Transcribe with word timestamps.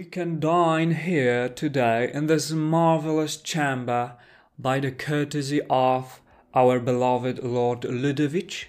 We 0.00 0.06
can 0.06 0.40
dine 0.40 0.94
here 0.94 1.50
today 1.50 2.10
in 2.14 2.26
this 2.26 2.50
marvelous 2.52 3.36
chamber 3.36 4.12
by 4.58 4.80
the 4.80 4.90
courtesy 4.90 5.60
of 5.68 6.22
our 6.54 6.80
beloved 6.80 7.44
Lord 7.44 7.84
Ludowicz, 7.84 8.66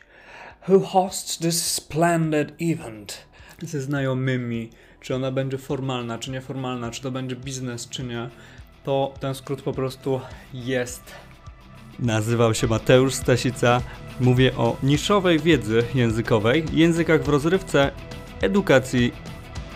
who 0.68 0.80
hosts 0.80 1.38
this 1.38 1.64
splendid 1.64 2.52
event. 2.60 3.26
Ze 3.62 3.82
znajomymi, 3.82 4.70
czy 5.02 5.16
ona 5.16 5.32
będzie 5.32 5.58
formalna, 5.58 6.18
czy 6.18 6.32
nieformalna, 6.32 6.92
czy 6.92 7.02
to 7.02 7.12
będzie 7.12 7.36
biznes, 7.36 7.90
czy 7.90 8.04
nie, 8.04 8.30
to 8.84 9.14
ten 9.20 9.36
skrót 9.36 9.62
po 9.62 9.74
prostu 9.74 10.22
jest. 10.54 11.04
Nazywam 12.00 12.54
się 12.54 12.68
Mateusz 12.68 13.14
Stasica. 13.14 13.82
Mówię 14.20 14.56
o 14.58 14.78
niszowej 14.84 15.40
wiedzy 15.40 15.84
językowej, 15.96 16.66
językach 16.74 17.24
w 17.24 17.30
rozrywce, 17.30 17.92
edukacji 18.42 19.12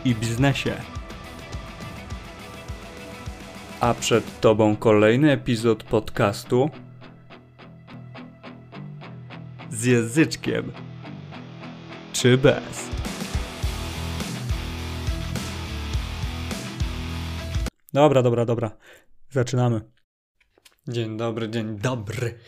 i 0.06 0.16
biznesie. 0.16 0.96
A 3.86 3.94
przed 3.94 4.40
Tobą 4.40 4.76
kolejny 4.76 5.32
epizod 5.32 5.84
podcastu 5.84 6.70
z 9.70 9.84
języczkiem 9.84 10.72
czy 12.14 12.38
bez. 12.38 12.90
Dobra, 17.94 18.22
dobra, 18.22 18.46
dobra. 18.46 18.78
Zaczynamy. 19.30 19.82
Dzień 20.88 21.18
dobry, 21.18 21.50
dzień 21.50 21.80
dobry. 21.80 22.40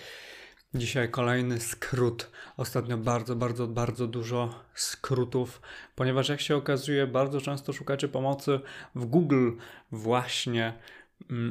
Dzisiaj 0.74 1.12
kolejny 1.12 1.60
skrót. 1.60 2.32
Ostatnio 2.58 2.98
bardzo, 2.98 3.36
bardzo, 3.36 3.68
bardzo 3.68 4.08
dużo 4.08 4.64
skrótów, 4.74 5.62
ponieważ 5.96 6.30
jak 6.30 6.42
się 6.42 6.56
okazuje, 6.56 7.08
bardzo 7.08 7.42
często 7.42 7.74
szukacie 7.74 8.08
pomocy 8.08 8.60
w 8.96 9.06
Google 9.06 9.52
właśnie 9.92 10.74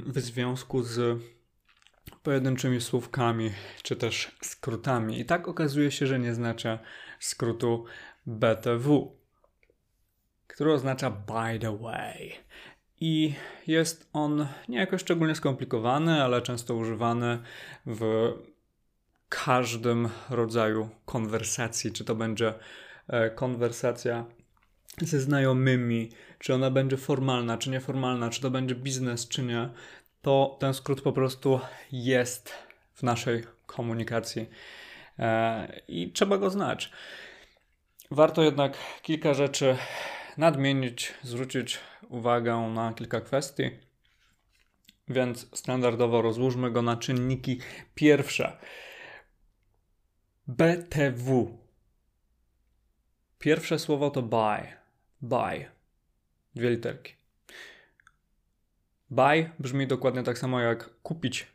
w 0.06 0.20
związku 0.20 0.82
z 0.82 1.22
pojedynczymi 2.22 2.80
słówkami 2.80 3.50
czy 3.82 3.96
też 3.96 4.36
skrótami. 4.42 5.20
I 5.20 5.24
tak 5.24 5.48
okazuje 5.48 5.90
się, 5.90 6.06
że 6.06 6.18
nie 6.18 6.34
znacie 6.34 6.78
skrótu 7.20 7.84
BTW, 8.26 9.16
który 10.46 10.72
oznacza 10.72 11.10
by 11.10 11.58
the 11.58 11.78
way. 11.78 12.32
I 13.00 13.34
jest 13.66 14.08
on 14.12 14.48
nie 14.68 14.78
jakoś 14.78 15.00
szczególnie 15.00 15.34
skomplikowany, 15.34 16.22
ale 16.22 16.42
często 16.42 16.74
używany 16.74 17.42
w 17.86 18.32
każdym 19.28 20.08
rodzaju 20.30 20.88
konwersacji, 21.04 21.92
czy 21.92 22.04
to 22.04 22.14
będzie 22.14 22.54
e, 23.08 23.30
konwersacja 23.30 24.24
ze 25.02 25.20
znajomymi, 25.20 26.10
czy 26.38 26.54
ona 26.54 26.70
będzie 26.70 26.96
formalna, 26.96 27.58
czy 27.58 27.70
nieformalna, 27.70 28.30
czy 28.30 28.40
to 28.40 28.50
będzie 28.50 28.74
biznes, 28.74 29.28
czy 29.28 29.42
nie, 29.42 29.68
to 30.22 30.56
ten 30.60 30.74
skrót 30.74 31.02
po 31.02 31.12
prostu 31.12 31.60
jest 31.92 32.52
w 32.94 33.02
naszej 33.02 33.44
komunikacji 33.66 34.48
e, 35.18 35.80
i 35.88 36.12
trzeba 36.12 36.38
go 36.38 36.50
znać. 36.50 36.92
Warto 38.10 38.42
jednak 38.42 38.78
kilka 39.02 39.34
rzeczy 39.34 39.76
nadmienić, 40.36 41.14
zwrócić 41.22 41.78
uwagę 42.08 42.56
na 42.56 42.94
kilka 42.94 43.20
kwestii. 43.20 43.70
Więc 45.08 45.58
standardowo 45.58 46.22
rozłóżmy 46.22 46.70
go 46.70 46.82
na 46.82 46.96
czynniki 46.96 47.60
pierwsze. 47.94 48.58
BTW. 50.46 51.58
Pierwsze 53.38 53.78
słowo 53.78 54.10
to 54.10 54.22
buy. 54.22 54.85
Buy. 55.22 55.66
Dwie 56.54 56.70
literki. 56.70 57.12
Buy 59.10 59.50
brzmi 59.58 59.86
dokładnie 59.86 60.22
tak 60.22 60.38
samo 60.38 60.60
jak 60.60 60.90
kupić. 61.02 61.46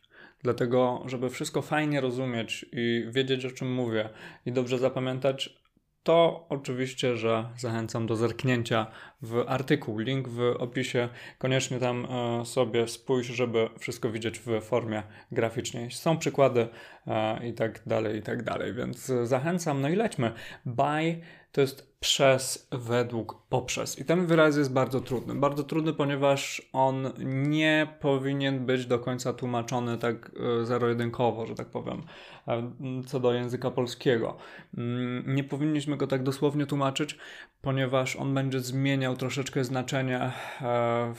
Dlatego, 0.44 1.03
żeby 1.06 1.30
wszystko 1.30 1.62
fajnie 1.62 2.02
rozumieć 2.02 2.66
i 2.72 3.06
wiedzieć, 3.09 3.45
o 3.45 3.52
czym 3.52 3.73
mówię 3.73 4.09
i 4.46 4.52
dobrze 4.52 4.78
zapamiętać, 4.78 5.62
to 6.03 6.46
oczywiście, 6.50 7.18
że 7.18 7.50
zachęcam 7.58 8.08
do 8.08 8.16
zerknięcia 8.16 8.88
w 9.22 9.44
artykuł. 9.47 10.00
Link 10.00 10.28
w 10.28 10.56
opisie. 10.59 11.09
Koniecznie 11.38 11.80
tam 11.80 12.06
e, 12.06 12.46
sobie 12.46 12.88
spójrz, 12.88 13.28
żeby 13.28 13.69
wszystko 13.80 14.09
widzieć 14.09 14.40
w 14.40 14.62
formie 14.62 15.03
graficznej. 15.31 15.91
Są 15.91 16.18
przykłady 16.18 16.68
e, 17.07 17.47
i 17.47 17.53
tak 17.53 17.81
dalej, 17.86 18.18
i 18.18 18.22
tak 18.22 18.44
dalej. 18.44 18.74
Więc 18.74 19.12
zachęcam. 19.24 19.81
No 19.81 19.90
i 19.90 19.96
lećmy. 19.96 20.31
By 20.66 21.22
to 21.51 21.62
jest 21.62 21.91
przez, 22.01 22.67
według, 22.72 23.41
poprzez. 23.50 24.00
I 24.00 24.06
ten 24.06 24.25
wyraz 24.25 24.57
jest 24.57 24.73
bardzo 24.73 25.01
trudny. 25.01 25.35
Bardzo 25.35 25.63
trudny, 25.63 25.94
ponieważ 25.94 26.69
on 26.73 27.12
nie 27.25 27.88
powinien 28.00 28.66
być 28.66 28.85
do 28.85 29.00
końca 29.00 29.34
tłumaczony 29.34 29.97
tak 29.97 30.31
e, 30.62 30.66
zero-jedynkowo, 30.66 31.45
że 31.45 31.56
tak 31.56 31.67
powiem, 31.67 32.03
e, 32.47 32.72
co 33.06 33.19
do 33.19 33.34
języka 33.34 33.72
polskiego. 33.72 34.38
Mm, 34.78 35.35
nie 35.35 35.44
powinniśmy 35.44 35.97
go 35.97 36.07
tak 36.07 36.23
dosłownie 36.23 36.66
tłumaczyć, 36.66 37.17
ponieważ 37.62 38.16
on 38.16 38.33
będzie 38.33 38.59
zmieniał 38.59 39.16
troszeczkę 39.16 39.63
znaczenie 39.63 40.31
e, 40.62 41.13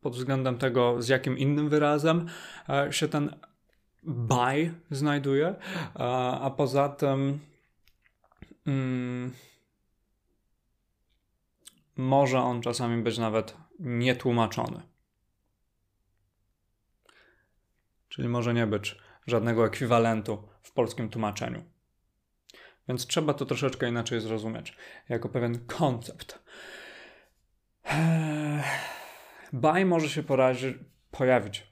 pod 0.00 0.14
względem 0.16 0.58
tego, 0.58 1.02
z 1.02 1.08
jakim 1.08 1.38
innym 1.38 1.68
wyrazem 1.68 2.26
się 2.90 3.08
ten 3.08 3.36
by 4.02 4.74
znajduje, 4.90 5.54
a 5.94 6.50
poza 6.56 6.88
tym. 6.88 7.38
Mm, 8.66 9.32
może 11.96 12.38
on 12.38 12.60
czasami 12.60 13.02
być 13.02 13.18
nawet 13.18 13.56
nietłumaczony. 13.78 14.82
Czyli 18.08 18.28
może 18.28 18.54
nie 18.54 18.66
być 18.66 18.98
żadnego 19.26 19.66
ekwiwalentu 19.66 20.48
w 20.62 20.72
polskim 20.72 21.08
tłumaczeniu. 21.08 21.64
Więc 22.88 23.06
trzeba 23.06 23.34
to 23.34 23.46
troszeczkę 23.46 23.88
inaczej 23.88 24.20
zrozumieć, 24.20 24.76
jako 25.08 25.28
pewien 25.28 25.66
koncept. 25.66 26.38
Buy 29.52 29.84
może 29.84 30.08
się 30.08 30.22
porazi, 30.22 30.78
pojawić 31.10 31.66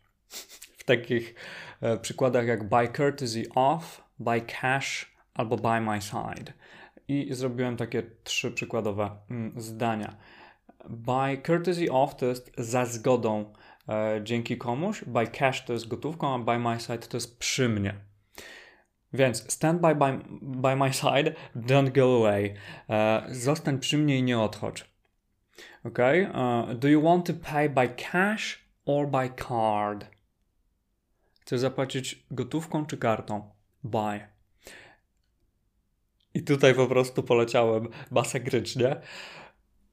w 0.78 0.84
takich 0.84 1.34
e, 1.81 1.99
przykładach 1.99 2.47
jak 2.47 2.69
buy 2.69 2.88
courtesy 2.88 3.43
of, 3.55 4.05
buy 4.19 4.41
cash 4.41 5.16
albo 5.34 5.56
buy 5.56 5.81
my 5.81 6.03
side 6.03 6.53
i 7.09 7.34
zrobiłem 7.34 7.76
takie 7.76 8.03
trzy 8.25 8.50
przykładowe 8.50 9.10
mm, 9.31 9.60
zdania. 9.60 10.16
By 10.88 11.42
courtesy 11.47 11.92
of 11.92 12.16
to 12.16 12.26
jest 12.26 12.53
za 12.59 12.87
zgodą 12.87 13.53
e, 13.88 14.20
dzięki 14.25 14.59
komuś, 14.59 15.04
by 15.04 15.26
cash 15.26 15.64
to 15.64 15.72
jest 15.72 15.88
gotówką, 15.88 16.34
a 16.34 16.38
by 16.38 16.59
my 16.59 16.81
side 16.81 16.98
to 16.98 17.16
jest 17.16 17.38
przy 17.38 17.69
mnie. 17.69 17.94
Więc 19.12 19.53
stand 19.53 19.81
by, 19.81 19.94
by, 19.94 20.19
by 20.43 20.76
my 20.76 20.93
side, 20.93 21.34
don't 21.56 21.93
go 21.93 22.16
away. 22.16 22.54
E, 22.91 23.26
zostań 23.28 23.78
przy 23.78 23.98
mnie 23.98 24.19
i 24.19 24.22
nie 24.22 24.38
odchodź. 24.38 24.94
Ok? 25.84 25.98
Uh, 25.98 26.75
do 26.75 26.88
you 26.88 27.03
want 27.03 27.26
to 27.26 27.34
pay 27.34 27.69
by 27.69 27.88
cash 27.88 28.59
or 28.87 29.06
by 29.06 29.31
card? 29.48 30.06
Chcesz 31.41 31.60
zapłacić 31.60 32.26
gotówką 32.31 32.87
czy 32.87 32.98
kartą? 32.98 33.50
By. 33.84 34.33
Tutaj 36.47 36.75
po 36.75 36.87
prostu 36.87 37.22
poleciałem 37.22 37.88
masakrycznie. 38.10 38.97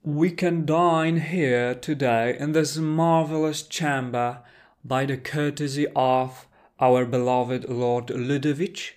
We 0.04 0.30
can 0.30 0.64
dine 0.64 1.20
here 1.20 1.74
today 1.74 2.38
in 2.40 2.52
this 2.52 2.76
marvelous 2.76 3.68
chamber 3.68 4.36
by 4.84 5.06
the 5.06 5.16
courtesy 5.16 5.86
of 5.94 6.48
our 6.78 7.06
beloved 7.06 7.68
Lord 7.68 8.10
Ludowicz, 8.10 8.94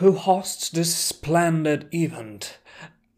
who 0.00 0.12
hosts 0.12 0.70
this 0.70 0.96
splendid 0.96 1.84
event. 1.92 2.60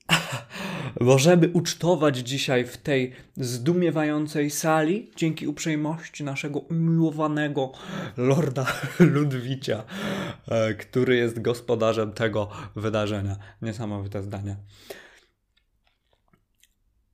Możemy 1.01 1.49
ucztować 1.49 2.17
dzisiaj 2.17 2.65
w 2.65 2.77
tej 2.77 3.13
zdumiewającej 3.37 4.51
sali 4.51 5.11
dzięki 5.17 5.47
uprzejmości 5.47 6.25
naszego 6.25 6.59
umiłowanego 6.59 7.73
Lorda 8.17 8.67
Ludwicia, 9.15 9.85
który 10.79 11.17
jest 11.17 11.43
gospodarzem 11.43 12.13
tego 12.13 12.49
wydarzenia. 12.77 13.37
Niesamowite 13.63 14.23
zdanie. 14.23 14.57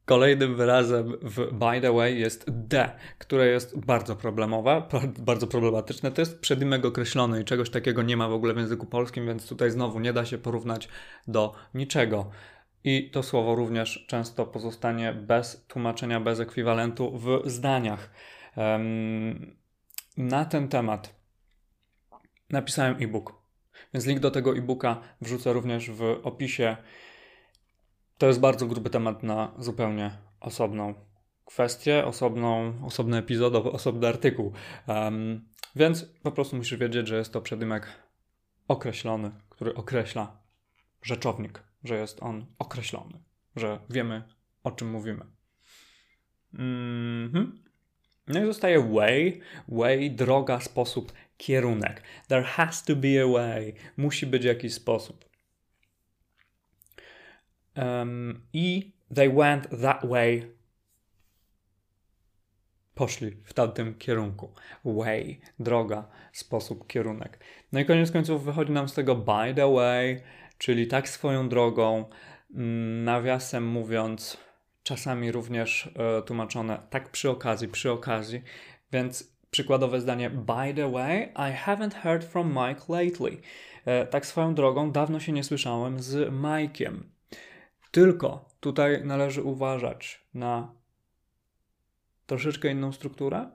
Kolejnym 0.05 0.57
wyrazem 0.57 1.13
w 1.23 1.53
by 1.53 1.81
the 1.81 1.93
way 1.93 2.21
jest 2.21 2.45
de, 2.49 2.91
które 3.19 3.47
jest 3.47 3.79
bardzo 3.79 4.17
problemowe, 4.17 4.83
bardzo 5.19 5.47
problematyczne. 5.47 6.13
To 6.13 6.21
jest 6.21 6.41
przedimek 6.41 6.85
określony 6.85 7.41
i 7.41 7.45
czegoś 7.45 7.71
takiego 7.71 8.03
nie 8.03 8.17
ma 8.17 8.29
w 8.29 8.33
ogóle 8.33 8.55
w 8.55 8.57
języku 8.57 8.87
polskim, 8.87 9.27
więc 9.27 9.49
tutaj 9.49 9.71
znowu 9.71 10.01
nie 10.01 10.13
da 10.13 10.25
się 10.25 10.39
porównać 10.39 10.89
do 11.27 11.55
niczego. 11.75 12.31
I 12.85 13.11
to 13.11 13.23
słowo 13.23 13.55
również 13.55 14.05
często 14.09 14.47
pozostanie 14.47 15.13
bez 15.13 15.65
tłumaczenia, 15.67 16.21
bez 16.21 16.41
ekwiwalentu 16.41 17.19
w 17.19 17.43
zdaniach. 17.45 18.11
Na 20.17 20.45
ten 20.45 20.69
temat 20.69 21.18
napisałem 22.51 22.97
e-book, 23.01 23.35
więc 23.95 24.07
link 24.07 24.21
do 24.21 24.31
tego 24.31 24.57
e-booka 24.57 25.01
wrzucę 25.21 25.53
również 25.53 25.91
w 25.91 26.03
opisie. 26.23 26.77
To 28.19 28.27
jest 28.27 28.41
bardzo 28.41 28.67
gruby 28.67 28.91
temat 28.91 29.23
na 29.23 29.53
zupełnie 29.59 30.11
osobną 30.41 30.95
kwestię, 31.45 32.05
osobną, 32.05 32.73
osobny 32.85 33.17
epizod, 33.17 33.55
osobny 33.55 34.09
artykuł. 34.09 34.53
Um, 34.87 35.49
więc 35.77 36.05
po 36.23 36.33
prostu 36.33 36.57
musisz 36.57 36.79
wiedzieć, 36.79 37.09
że 37.09 37.17
jest 37.17 37.33
to 37.33 37.41
przedymek 37.41 37.87
określony, 38.69 39.31
który 39.49 39.75
określa 39.75 40.43
rzeczownik, 41.03 41.63
że 41.85 41.95
jest 41.95 42.23
on 42.23 42.47
określony, 42.59 43.19
że 43.57 43.79
wiemy 43.91 44.23
o 44.65 44.71
czym 44.71 44.91
mówimy. 44.91 45.25
Mm-hmm. 46.55 47.47
No 48.27 48.43
i 48.43 48.47
zostaje 48.47 48.81
way, 48.95 49.41
way, 49.69 50.11
droga, 50.11 50.61
sposób, 50.61 51.13
kierunek. 51.39 52.03
There 52.29 52.43
has 52.43 52.85
to 52.85 52.97
be 52.97 53.23
a 53.23 53.27
way. 53.27 53.75
Musi 53.97 54.27
być 54.27 54.45
jakiś 54.45 54.75
sposób. 54.75 55.29
Um, 57.77 58.41
I 58.53 58.93
they 59.15 59.31
went 59.31 59.69
that 59.83 60.07
way. 60.07 60.59
Poszli 62.95 63.37
w 63.45 63.55
tamtym 63.55 63.95
kierunku. 63.95 64.55
Way, 64.85 65.41
droga, 65.59 66.09
sposób, 66.33 66.87
kierunek. 66.87 67.39
No 67.73 67.81
i 67.81 67.85
koniec 67.85 68.11
końców 68.11 68.45
wychodzi 68.45 68.73
nam 68.73 68.89
z 68.89 68.95
tego 68.95 69.15
by 69.17 69.55
the 69.55 69.73
way, 69.73 70.23
czyli 70.59 70.87
tak 70.87 71.09
swoją 71.09 71.49
drogą, 71.49 72.05
mm, 72.55 73.05
nawiasem 73.05 73.67
mówiąc, 73.67 74.37
czasami 74.83 75.33
również 75.33 75.91
e, 75.97 76.23
tłumaczone 76.23 76.83
tak 76.91 77.11
przy 77.11 77.31
okazji, 77.31 77.69
przy 77.69 77.91
okazji, 77.93 78.43
więc 78.93 79.38
przykładowe 79.51 80.01
zdanie 80.01 80.31
By 80.31 80.75
the 80.75 80.93
way, 80.93 81.23
I 81.25 81.67
haven't 81.67 81.95
heard 81.95 82.25
from 82.25 82.49
Mike 82.49 82.83
lately. 82.89 83.37
E, 83.85 84.07
tak 84.07 84.27
swoją 84.27 84.55
drogą, 84.55 84.93
dawno 84.93 85.21
się 85.21 85.33
nie 85.33 85.45
słyszałem 85.45 86.03
z 86.03 86.31
Mike'iem. 86.31 86.95
Tylko 87.91 88.49
tutaj 88.61 89.05
należy 89.05 89.43
uważać 89.43 90.27
na 90.35 90.73
troszeczkę 92.27 92.71
inną 92.71 92.93
strukturę. 92.93 93.51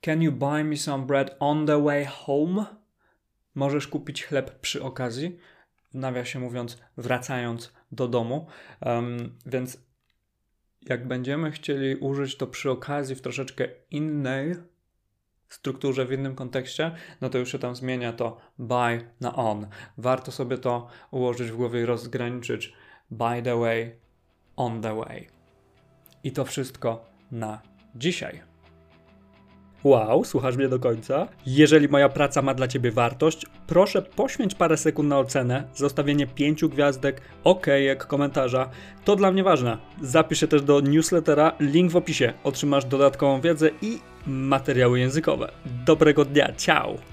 Can 0.00 0.22
you 0.22 0.32
buy 0.32 0.64
me 0.64 0.76
some 0.76 1.06
bread 1.06 1.36
on 1.40 1.66
the 1.66 1.84
way 1.84 2.04
home? 2.04 2.66
Możesz 3.54 3.88
kupić 3.88 4.24
chleb 4.24 4.60
przy 4.60 4.82
okazji, 4.82 5.38
w 5.90 5.94
nawiasie 5.94 6.38
mówiąc, 6.38 6.78
wracając 6.96 7.72
do 7.92 8.08
domu. 8.08 8.46
Um, 8.80 9.38
więc 9.46 9.78
jak 10.82 11.08
będziemy 11.08 11.50
chcieli 11.50 11.96
użyć 11.96 12.36
to 12.36 12.46
przy 12.46 12.70
okazji 12.70 13.14
w 13.14 13.22
troszeczkę 13.22 13.68
innej 13.90 14.54
strukturze, 15.50 16.06
w 16.06 16.12
innym 16.12 16.34
kontekście, 16.34 16.94
no 17.20 17.28
to 17.28 17.38
już 17.38 17.52
się 17.52 17.58
tam 17.58 17.76
zmienia 17.76 18.12
to 18.12 18.36
by 18.58 19.10
na 19.20 19.36
on. 19.36 19.66
Warto 19.98 20.32
sobie 20.32 20.58
to 20.58 20.86
ułożyć 21.10 21.50
w 21.50 21.56
głowie 21.56 21.80
i 21.80 21.84
rozgraniczyć 21.84 22.72
by 23.10 23.42
the 23.42 23.56
way, 23.56 23.96
on 24.56 24.82
the 24.82 24.94
way. 24.94 25.28
I 26.24 26.32
to 26.32 26.44
wszystko 26.44 27.04
na 27.32 27.62
dzisiaj. 27.94 28.50
Wow, 29.84 30.24
słuchasz 30.24 30.56
mnie 30.56 30.68
do 30.68 30.78
końca? 30.78 31.28
Jeżeli 31.46 31.88
moja 31.88 32.08
praca 32.08 32.42
ma 32.42 32.54
dla 32.54 32.68
Ciebie 32.68 32.90
wartość, 32.90 33.46
proszę 33.66 34.02
poświęć 34.02 34.54
parę 34.54 34.76
sekund 34.76 35.08
na 35.08 35.18
ocenę, 35.18 35.68
zostawienie 35.74 36.26
pięciu 36.26 36.68
gwiazdek, 36.68 37.20
ok, 37.44 37.66
jak 37.66 38.06
komentarza. 38.06 38.70
To 39.04 39.16
dla 39.16 39.32
mnie 39.32 39.44
ważne. 39.44 39.78
Zapisz 40.02 40.40
się 40.40 40.46
też 40.46 40.62
do 40.62 40.80
newslettera, 40.80 41.52
link 41.60 41.92
w 41.92 41.96
opisie. 41.96 42.32
Otrzymasz 42.44 42.84
dodatkową 42.84 43.40
wiedzę 43.40 43.70
i 43.82 43.98
materiały 44.26 45.00
językowe. 45.00 45.52
Dobrego 45.86 46.24
dnia, 46.24 46.52
ciao! 46.56 47.09